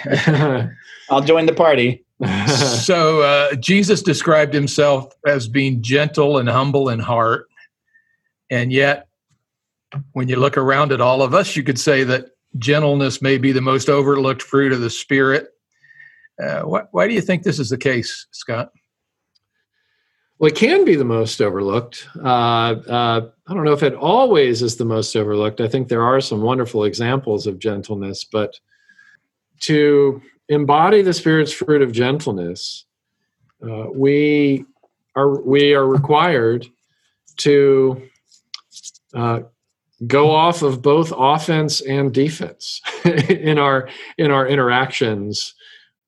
[1.10, 2.04] I'll join the party.
[2.46, 7.48] so uh, Jesus described himself as being gentle and humble in heart,
[8.50, 9.08] and yet,
[10.12, 13.50] when you look around at all of us, you could say that gentleness may be
[13.50, 15.48] the most overlooked fruit of the spirit.
[16.40, 18.70] Uh, wh- why do you think this is the case, Scott?
[20.38, 22.06] Well, it can be the most overlooked.
[22.16, 25.60] Uh, uh, I don't know if it always is the most overlooked.
[25.60, 28.60] I think there are some wonderful examples of gentleness, but
[29.60, 32.84] to embody the Spirit's fruit of gentleness,
[33.68, 34.64] uh, we
[35.16, 36.68] are we are required
[37.38, 38.08] to
[39.14, 39.40] uh,
[40.06, 45.54] go off of both offense and defense in our in our interactions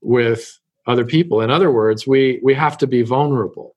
[0.01, 1.41] with other people.
[1.41, 3.75] In other words, we we have to be vulnerable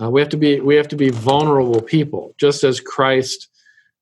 [0.00, 3.48] uh, we have to be we have to be vulnerable people, just as Christ,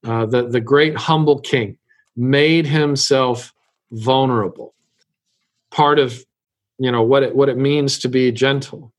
[0.04, 1.78] uh, the the great humble King,
[2.16, 3.52] made himself
[3.90, 4.74] vulnerable.
[5.70, 6.24] Part of
[6.78, 8.92] you know what it what it means to be gentle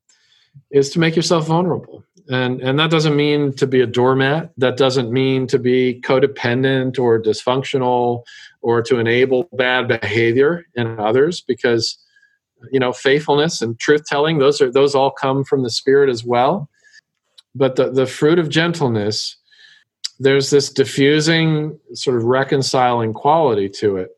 [0.70, 4.52] is to make yourself vulnerable, and and that doesn't mean to be a doormat.
[4.58, 8.24] That doesn't mean to be codependent or dysfunctional
[8.62, 11.98] or to enable bad behavior in others, because
[12.72, 16.24] you know faithfulness and truth telling those are those all come from the spirit as
[16.24, 16.70] well.
[17.54, 19.38] But the, the fruit of gentleness
[20.20, 24.12] there's this diffusing sort of reconciling quality to it.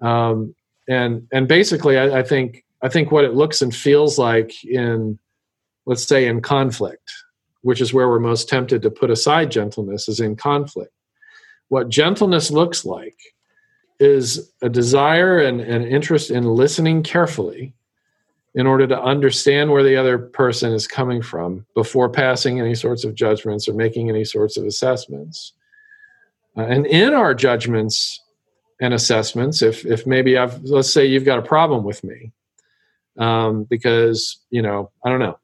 [0.00, 0.54] Um,
[0.88, 5.18] and and basically I, I, think i think what it looks and feels like in
[5.86, 7.10] let's say in conflict
[7.62, 10.92] which is where we're most tempted to put aside gentleness is in conflict.
[11.68, 13.16] What gentleness looks like
[13.98, 17.74] is a desire and an interest in listening carefully
[18.54, 23.04] in order to understand where the other person is coming from before passing any sorts
[23.04, 25.52] of judgments or making any sorts of assessments.
[26.56, 28.20] Uh, and in our judgments
[28.80, 32.32] and assessments, if if maybe I've let's say you've got a problem with me
[33.18, 35.38] um, because you know I don't know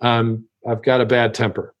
[0.00, 1.74] um, I've got a bad temper.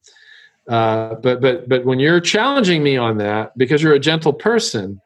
[0.68, 5.00] Uh, but but but when you're challenging me on that because you're a gentle person,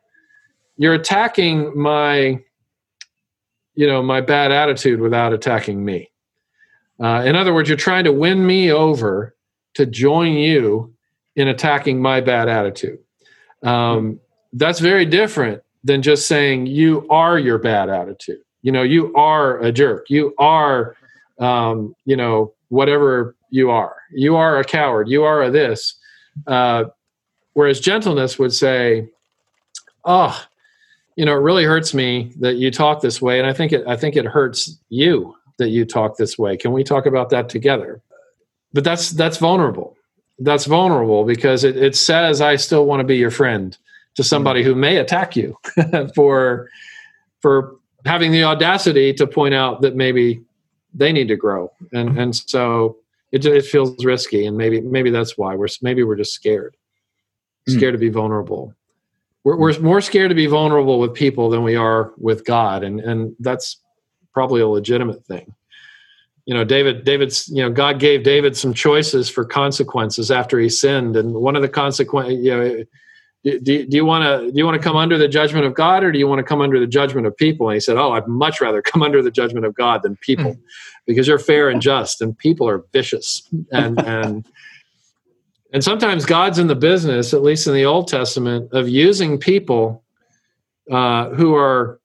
[0.77, 2.39] you're attacking my
[3.77, 6.11] you know my bad attitude without attacking me.
[6.99, 9.37] Uh, in other words, you're trying to win me over
[9.75, 10.95] to join you
[11.37, 12.99] in attacking my bad attitude.
[13.63, 14.19] Um,
[14.55, 18.41] that's very different than just saying you are your bad attitude.
[18.63, 20.07] You know, you are a jerk.
[20.09, 20.97] You are,
[21.39, 23.97] um, you know, whatever you are.
[24.13, 25.09] You are a coward.
[25.09, 25.95] You are a this.
[26.47, 26.85] Uh,
[27.53, 29.09] whereas gentleness would say,
[30.05, 30.43] "Oh,
[31.17, 33.87] you know, it really hurts me that you talk this way, and I think it.
[33.87, 36.57] I think it hurts you that you talk this way.
[36.57, 38.03] Can we talk about that together?"
[38.73, 39.97] But that's that's vulnerable.
[40.39, 43.77] That's vulnerable because it, it says I still want to be your friend
[44.17, 45.57] to somebody who may attack you
[46.15, 46.69] for
[47.41, 50.43] for having the audacity to point out that maybe
[50.93, 52.97] they need to grow and and so
[53.33, 56.77] it, it feels risky and maybe maybe that's why we're maybe we're just scared
[57.67, 57.77] hmm.
[57.77, 57.99] scared mm.
[57.99, 58.75] to be vulnerable
[59.47, 63.01] we're, we're more scared to be vulnerable with people than we are with god and
[63.01, 63.81] and that's
[64.35, 65.55] probably a legitimate thing
[66.47, 70.69] you know david david's you know god gave david some choices for consequences after he
[70.69, 72.85] sinned and one of the consequences you know
[73.45, 76.03] do, do, you want to do you want to come under the judgment of God
[76.03, 77.69] or do you want to come under the judgment of people?
[77.69, 80.55] And he said, "Oh, I'd much rather come under the judgment of God than people,
[80.55, 80.61] hmm.
[81.07, 84.49] because you're fair and just, and people are vicious and and."
[85.77, 90.03] And sometimes God's in the business, at least in the Old Testament, of using people
[90.91, 92.01] uh, who are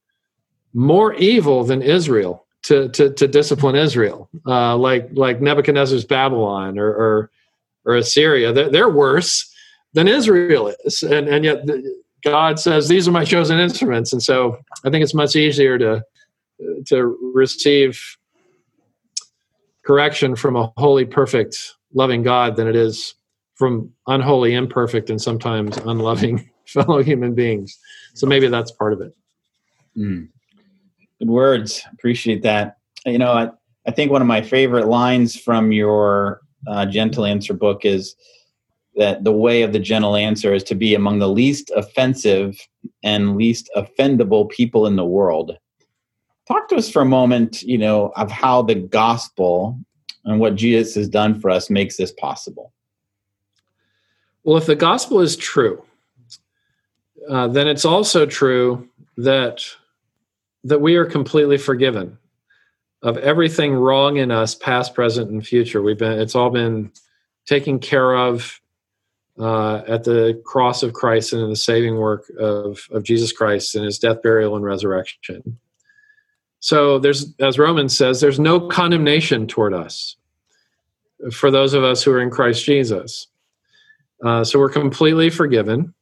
[0.73, 6.89] more evil than Israel to to, to discipline Israel, uh, like like Nebuchadnezzar's Babylon or
[6.89, 7.31] or,
[7.85, 8.51] or Assyria.
[8.51, 9.49] They're, they're worse,
[9.93, 11.01] than Israel is.
[11.01, 11.63] And, and yet
[12.25, 14.11] God says, These are my chosen instruments.
[14.11, 16.03] And so I think it's much easier to,
[16.87, 18.17] to receive
[19.85, 23.15] correction from a holy, perfect, loving God than it is
[23.61, 27.77] from unholy, imperfect, and sometimes unloving fellow human beings.
[28.15, 29.13] So maybe that's part of it.
[29.95, 30.29] Mm.
[31.19, 31.83] Good words.
[31.93, 32.77] Appreciate that.
[33.05, 33.51] You know, I,
[33.87, 38.15] I think one of my favorite lines from your uh, Gentle Answer book is
[38.95, 42.59] that the way of the gentle answer is to be among the least offensive
[43.03, 45.55] and least offendable people in the world.
[46.47, 49.79] Talk to us for a moment, you know, of how the gospel
[50.25, 52.73] and what Jesus has done for us makes this possible.
[54.43, 55.83] Well, if the gospel is true,
[57.29, 59.63] uh, then it's also true that
[60.63, 62.17] that we are completely forgiven
[63.01, 65.81] of everything wrong in us, past, present, and future.
[65.81, 66.91] We've been it's all been
[67.45, 68.61] taken care of
[69.39, 73.75] uh, at the cross of Christ and in the saving work of, of Jesus Christ
[73.75, 75.57] and his death, burial, and resurrection.
[76.59, 80.15] So there's, as Romans says, there's no condemnation toward us
[81.31, 83.27] for those of us who are in Christ Jesus.
[84.23, 85.93] Uh, so we're completely forgiven,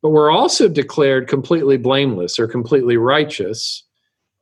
[0.00, 3.84] but we're also declared completely blameless or completely righteous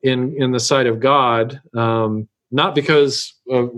[0.03, 3.71] in in the sight of God, um, not because of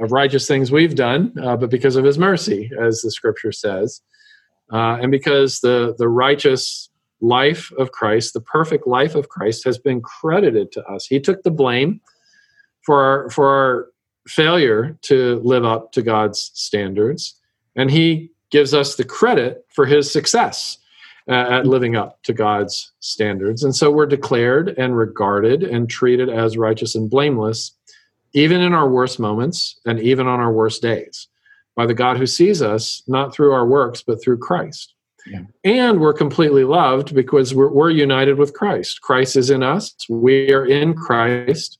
[0.00, 4.00] of righteous things we've done, uh, but because of His mercy, as the Scripture says,
[4.72, 9.78] uh, and because the the righteous life of Christ, the perfect life of Christ, has
[9.78, 11.06] been credited to us.
[11.06, 12.00] He took the blame
[12.82, 13.88] for our for our
[14.26, 17.34] failure to live up to God's standards,
[17.74, 20.78] and He gives us the credit for His success.
[21.30, 23.62] Uh, at living up to God's standards.
[23.62, 27.74] And so we're declared and regarded and treated as righteous and blameless
[28.32, 31.28] even in our worst moments and even on our worst days,
[31.74, 34.94] by the God who sees us not through our works, but through Christ.
[35.26, 35.42] Yeah.
[35.64, 39.00] And we're completely loved because we're, we're united with Christ.
[39.02, 41.78] Christ is in us, we are in Christ.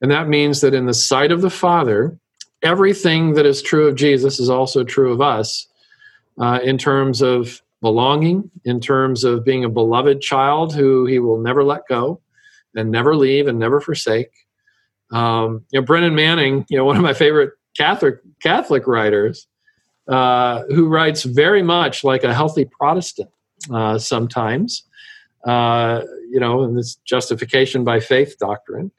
[0.00, 2.18] And that means that in the sight of the Father,
[2.62, 5.66] everything that is true of Jesus is also true of us
[6.40, 11.38] uh, in terms of belonging, in terms of being a beloved child who he will
[11.38, 12.20] never let go
[12.74, 14.30] and never leave and never forsake
[15.12, 19.46] um, you know, Brennan Manning, you know, one of my favorite Catholic Catholic writers,
[20.08, 23.30] uh, who writes very much like a healthy Protestant
[23.72, 24.84] uh, sometimes.
[25.46, 28.90] Uh, you know, in this justification by faith doctrine,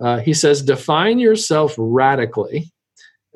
[0.00, 2.70] uh, he says, define yourself radically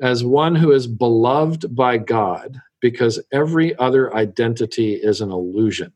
[0.01, 5.93] as one who is beloved by God, because every other identity is an illusion.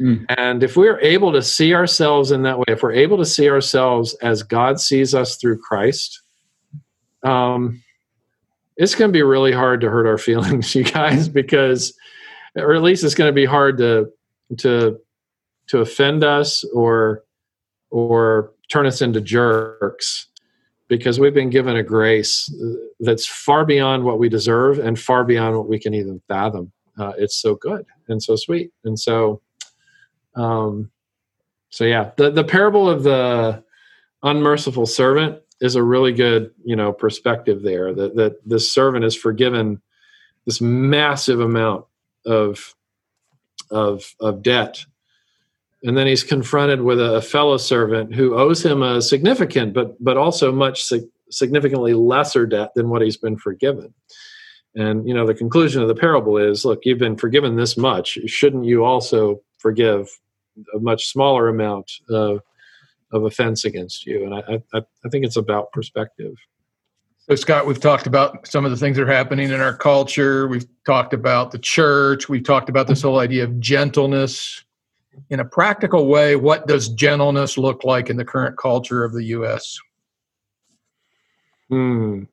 [0.00, 0.24] Mm.
[0.30, 3.50] And if we're able to see ourselves in that way, if we're able to see
[3.50, 6.22] ourselves as God sees us through Christ,
[7.22, 7.82] um,
[8.78, 11.92] it's going to be really hard to hurt our feelings, you guys, because,
[12.56, 14.10] or at least it's going to be hard to
[14.56, 14.98] to
[15.68, 17.24] to offend us or
[17.90, 20.29] or turn us into jerks
[20.90, 25.22] because we've been given a grace uh, that's far beyond what we deserve and far
[25.22, 26.72] beyond what we can even fathom.
[26.98, 28.72] Uh, it's so good and so sweet.
[28.82, 29.40] And so,
[30.34, 30.90] um,
[31.70, 33.62] so yeah, the, the parable of the
[34.24, 39.14] unmerciful servant is a really good, you know, perspective there that, that this servant is
[39.14, 39.80] forgiven
[40.44, 41.84] this massive amount
[42.26, 42.74] of,
[43.70, 44.84] of, of debt
[45.82, 50.16] and then he's confronted with a fellow servant who owes him a significant but but
[50.16, 50.90] also much
[51.30, 53.94] significantly lesser debt than what he's been forgiven.
[54.74, 58.18] And you know the conclusion of the parable is look you've been forgiven this much.
[58.26, 60.08] Shouldn't you also forgive
[60.74, 62.40] a much smaller amount of,
[63.12, 64.24] of offense against you?
[64.24, 66.34] And I, I, I think it's about perspective.
[67.18, 70.46] So scott we've talked about some of the things that are happening in our culture.
[70.46, 72.28] We've talked about the church.
[72.28, 74.64] We've talked about this whole idea of gentleness
[75.28, 79.24] in a practical way, what does gentleness look like in the current culture of the
[79.24, 79.78] U.S.?
[81.68, 82.24] Hmm.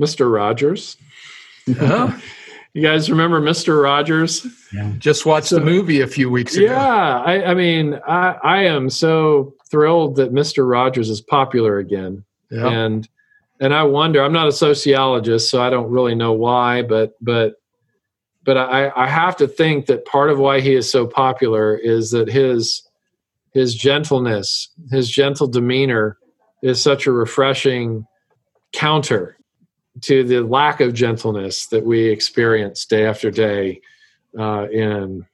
[0.00, 0.32] Mr.
[0.32, 0.96] Rogers.
[1.68, 2.16] Uh-huh.
[2.72, 3.82] you guys remember Mr.
[3.82, 4.46] Rogers?
[4.72, 4.92] Yeah.
[4.98, 6.66] Just watched so, the movie a few weeks ago.
[6.66, 10.68] Yeah, I, I mean, I, I, am so thrilled that Mr.
[10.68, 12.68] Rogers is popular again, yeah.
[12.68, 13.08] and
[13.60, 14.22] and I wonder.
[14.22, 17.54] I'm not a sociologist, so I don't really know why, but but
[18.50, 22.10] but I, I have to think that part of why he is so popular is
[22.10, 22.82] that his
[23.52, 26.18] his gentleness, his gentle demeanor,
[26.60, 28.08] is such a refreshing
[28.72, 29.36] counter
[30.00, 33.80] to the lack of gentleness that we experience day after day
[34.36, 35.24] uh, in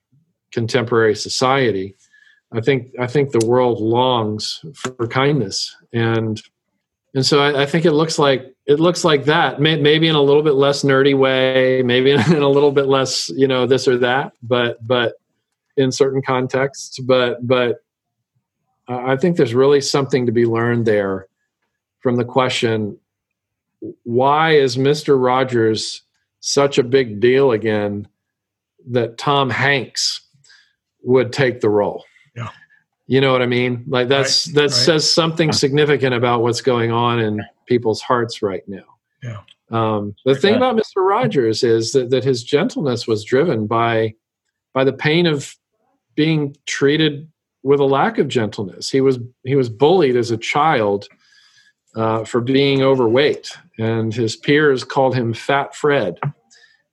[0.53, 1.97] contemporary society.
[2.53, 6.43] I think I think the world longs for kindness, and
[7.17, 9.61] and so I, I think it looks like it looks like that.
[9.61, 13.49] Maybe in a little bit less nerdy way maybe in a little bit less you
[13.49, 15.15] know this or that but but
[15.77, 17.01] in certain contexts.
[17.01, 17.83] But but
[18.89, 21.27] i think there's really something to be learned there
[22.01, 22.97] from the question
[24.05, 26.03] why is mr rogers
[26.41, 28.07] such a big deal again
[28.89, 30.21] that tom hanks
[31.03, 32.05] would take the role
[33.07, 34.71] you know what i mean like that's right, that right.
[34.71, 38.85] says something significant about what's going on in people's hearts right now.
[39.23, 39.41] Yeah.
[39.71, 41.07] Um, the thing about Mr.
[41.07, 44.15] Rogers is that, that his gentleness was driven by
[44.73, 45.55] by the pain of
[46.15, 47.29] being treated
[47.63, 48.89] with a lack of gentleness.
[48.89, 51.09] He was he was bullied as a child
[51.97, 56.21] uh, for being overweight, and his peers called him Fat Fred,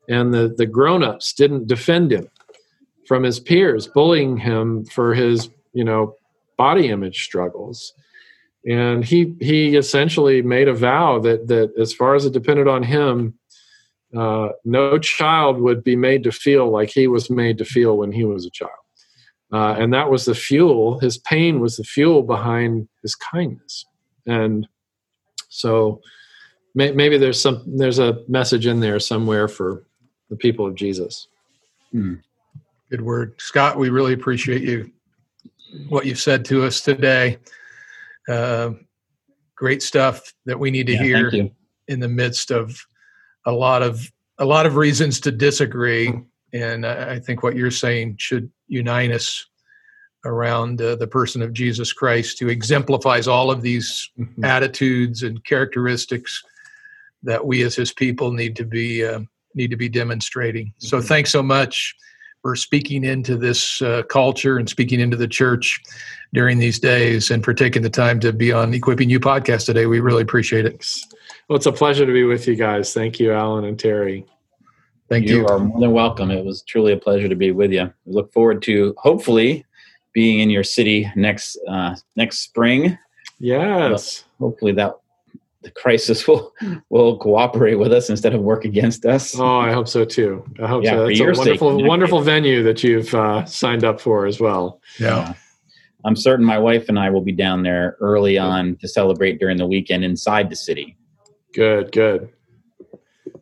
[0.09, 2.27] and the the grown ups didn't defend him
[3.07, 6.15] from his peers, bullying him for his you know
[6.57, 7.93] body image struggles.
[8.65, 12.83] And he he essentially made a vow that that as far as it depended on
[12.83, 13.33] him
[14.15, 18.11] uh, no child would be made to feel like he was made to feel when
[18.11, 18.71] he was a child.
[19.51, 23.85] Uh, and that was the fuel his pain was the fuel behind his kindness.
[24.25, 24.67] And
[25.49, 26.01] so
[26.73, 29.83] may, maybe there's some there's a message in there somewhere for
[30.29, 31.27] the people of jesus.
[31.91, 32.15] Hmm.
[32.89, 33.35] good word.
[33.39, 34.92] Scott we really appreciate you
[35.89, 37.37] what you've said to us today
[38.29, 38.71] uh,
[39.55, 41.49] great stuff that we need to yeah, hear
[41.87, 42.77] in the midst of
[43.45, 46.11] a lot of a lot of reasons to disagree.
[46.53, 49.45] And I think what you're saying should unite us
[50.25, 54.43] around uh, the person of Jesus Christ, who exemplifies all of these mm-hmm.
[54.45, 56.41] attitudes and characteristics
[57.23, 59.21] that we as His people need to be uh,
[59.55, 60.67] need to be demonstrating.
[60.67, 60.87] Mm-hmm.
[60.87, 61.95] So, thanks so much
[62.43, 65.81] for speaking into this uh, culture and speaking into the church
[66.33, 69.85] during these days and for taking the time to be on Equipping You podcast today.
[69.85, 70.85] We really appreciate it.
[71.47, 72.93] Well, it's a pleasure to be with you guys.
[72.93, 74.25] Thank you, Alan and Terry.
[75.09, 75.37] Thank you.
[75.37, 76.31] You are more than welcome.
[76.31, 77.93] It was truly a pleasure to be with you.
[78.05, 79.65] We look forward to hopefully
[80.11, 82.97] being in your city next uh, next spring.
[83.39, 84.25] Yes.
[84.39, 84.93] hopefully that
[85.63, 86.53] the crisis will
[86.89, 89.37] will cooperate with us instead of work against us.
[89.37, 90.45] Oh, I hope so too.
[90.61, 91.05] I hope yeah, so.
[91.07, 94.81] It's a wonderful, sake, wonderful venue that you've uh, signed up for as well.
[94.99, 95.07] Yeah.
[95.07, 95.33] yeah.
[96.05, 99.57] I'm certain my wife and I will be down there early on to celebrate during
[99.57, 100.97] the weekend inside the city.
[101.53, 102.29] Good, good.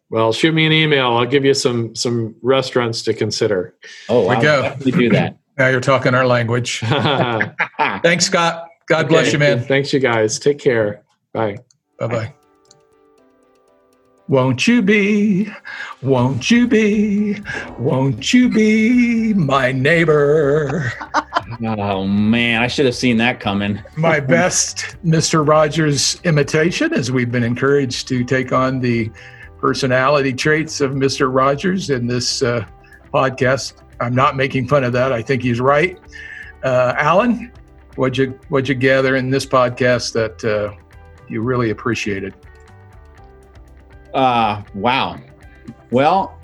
[0.10, 1.14] Well, shoot me an email.
[1.14, 3.76] I'll give you some some restaurants to consider.
[4.10, 4.62] Oh, we I'll go.
[4.64, 5.38] definitely do that.
[5.58, 6.80] now you're talking our language.
[7.80, 8.68] Thanks, Scott.
[8.88, 9.08] God okay.
[9.08, 9.64] bless you, man.
[9.64, 10.38] Thanks, you guys.
[10.38, 11.04] Take care.
[11.34, 11.60] Bye.
[12.02, 12.34] Bye bye.
[14.28, 15.52] Won't you be,
[16.02, 17.40] won't you be,
[17.78, 20.92] won't you be my neighbor?
[21.64, 23.84] oh man, I should have seen that coming.
[23.98, 25.48] my best Mr.
[25.48, 29.12] Rogers imitation, as we've been encouraged to take on the
[29.60, 31.32] personality traits of Mr.
[31.32, 32.66] Rogers in this uh,
[33.14, 33.74] podcast.
[34.00, 35.14] I'm not making fun of that.
[35.14, 36.00] I think he's right.
[36.64, 37.52] Uh, Alan,
[37.96, 40.76] what'd you what'd you gather in this podcast that uh,
[41.32, 42.36] you really appreciated?
[44.14, 45.18] Uh, wow.
[45.90, 46.38] Well,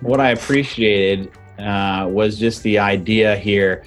[0.00, 3.84] what I appreciated uh, was just the idea here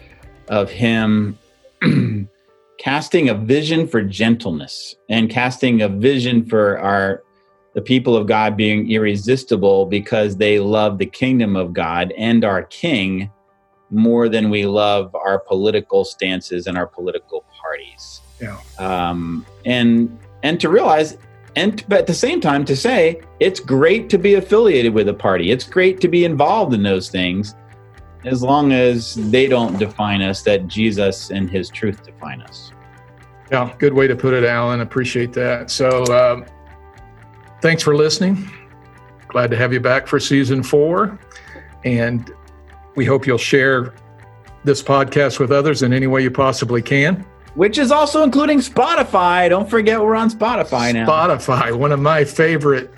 [0.50, 1.38] of him
[2.78, 7.24] casting a vision for gentleness and casting a vision for our
[7.74, 12.64] the people of God being irresistible because they love the kingdom of God and our
[12.64, 13.32] king
[13.90, 18.20] more than we love our political stances and our political parties.
[18.42, 18.60] Yeah.
[18.80, 21.18] Um, and and to realize
[21.56, 25.14] and but at the same time to say it's great to be affiliated with a
[25.14, 27.56] party it's great to be involved in those things
[28.24, 32.72] as long as they don't define us that jesus and his truth define us
[33.52, 34.80] Yeah, good way to put it, Alan.
[34.80, 35.70] Appreciate that.
[35.70, 36.46] So, um,
[37.62, 38.50] thanks for listening.
[39.28, 41.20] Glad to have you back for season four.
[41.84, 42.32] And
[42.96, 43.94] we hope you'll share
[44.64, 47.26] this podcast with others in any way you possibly can.
[47.56, 52.24] Which is also including spotify don't forget we're on spotify now Spotify, one of my
[52.24, 52.90] favorite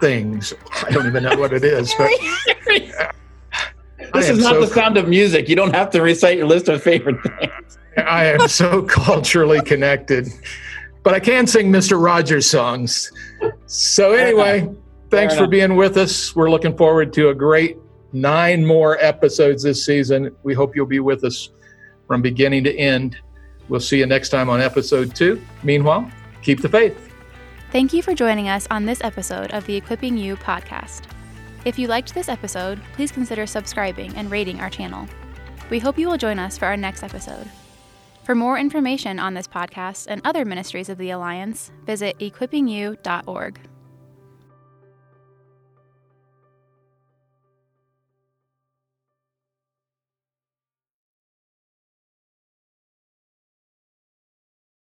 [0.00, 0.52] things.
[0.82, 2.10] I don't even know what it is, but
[4.12, 6.68] this is not so the sound of music you don't have to recite your list
[6.68, 10.28] of favorite things I am so culturally connected.
[11.02, 12.02] But I can sing Mr.
[12.02, 13.12] Rogers songs.
[13.66, 14.68] So anyway,
[15.10, 16.34] thanks for being with us.
[16.34, 17.78] We're looking forward to a great
[18.12, 20.34] nine more episodes this season.
[20.42, 21.50] We hope you'll be with us
[22.06, 23.16] from beginning to end.
[23.68, 25.42] We'll see you next time on episode two.
[25.62, 26.10] Meanwhile,
[26.42, 27.12] keep the faith.
[27.70, 31.02] Thank you for joining us on this episode of the Equipping You podcast.
[31.64, 35.08] If you liked this episode, please consider subscribing and rating our channel.
[35.70, 37.48] We hope you will join us for our next episode.
[38.22, 43.60] For more information on this podcast and other ministries of the Alliance, visit equippingyou.org.